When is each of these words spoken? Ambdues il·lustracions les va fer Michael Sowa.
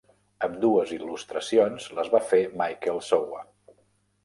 Ambdues 0.45 0.93
il·lustracions 0.95 1.87
les 1.99 2.11
va 2.15 2.23
fer 2.33 2.41
Michael 2.65 3.05
Sowa. 3.13 3.47